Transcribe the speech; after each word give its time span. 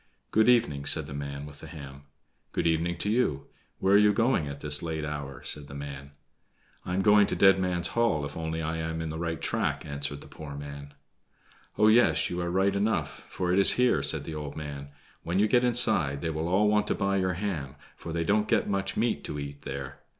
"Good 0.31 0.49
evening," 0.49 0.85
said 0.87 1.05
the 1.05 1.13
man 1.13 1.45
with 1.45 1.59
the 1.59 1.67
ham. 1.67 2.05
"Good 2.53 2.65
evening 2.65 2.97
to 2.97 3.09
you. 3.11 3.45
Where 3.77 3.93
are 3.93 3.99
you 3.99 4.13
going 4.13 4.47
at 4.47 4.61
this 4.61 4.81
late 4.81 5.05
hour?" 5.05 5.43
said 5.43 5.67
the 5.67 5.75
man. 5.75 6.13
"I 6.83 6.95
am 6.95 7.03
going 7.03 7.27
to 7.27 7.35
Dead 7.35 7.59
Man's 7.59 7.89
Hall, 7.89 8.25
if 8.25 8.35
only 8.35 8.63
I 8.63 8.77
am 8.77 8.99
in 8.99 9.11
the 9.11 9.19
right 9.19 9.39
track," 9.39 9.85
answered 9.85 10.21
the 10.21 10.27
poor 10.27 10.55
man. 10.55 10.95
"Oh, 11.77 11.87
yes, 11.87 12.31
you 12.31 12.41
are 12.41 12.49
right 12.49 12.75
enough, 12.75 13.27
for 13.29 13.53
it 13.53 13.59
is 13.59 13.73
here," 13.73 14.01
said 14.01 14.23
the 14.23 14.33
old 14.33 14.55
man. 14.57 14.87
"When 15.21 15.37
you 15.37 15.47
get 15.47 15.63
inside 15.63 16.21
they 16.21 16.31
will 16.31 16.47
all 16.47 16.67
want 16.67 16.87
to 16.87 16.95
buy 16.95 17.17
your 17.17 17.33
ham, 17.33 17.75
for 17.95 18.11
they 18.11 18.23
don't 18.23 18.47
get 18.47 18.67
much 18.67 18.97
meat 18.97 19.23
to 19.25 19.37
eat 19.37 19.61
there. 19.61 19.99